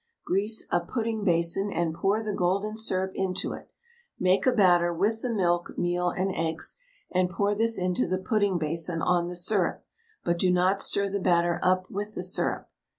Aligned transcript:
Grease 0.25 0.65
a 0.71 0.79
pudding 0.79 1.23
basin, 1.23 1.69
and 1.69 1.93
pour 1.93 2.23
the 2.23 2.33
golden 2.33 2.75
syrup 2.75 3.11
into 3.13 3.53
it; 3.53 3.69
make 4.17 4.47
a 4.47 4.51
batter 4.51 4.91
with 4.91 5.21
the 5.21 5.29
milk, 5.29 5.77
meal, 5.77 6.09
and 6.09 6.31
eggs, 6.33 6.75
and 7.11 7.29
pour 7.29 7.53
this 7.53 7.77
into 7.77 8.07
the 8.07 8.17
pudding 8.17 8.57
basin 8.57 9.03
on 9.03 9.27
the 9.27 9.35
syrup, 9.35 9.85
but 10.23 10.39
do 10.39 10.49
not 10.49 10.81
stir 10.81 11.07
the 11.07 11.19
batter 11.21 11.59
up 11.61 11.85
with 11.91 12.15
the 12.15 12.23
syrup. 12.23 12.67